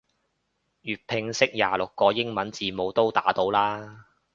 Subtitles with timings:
[0.81, 4.07] 粵拼識廿六個英文字母都打到啦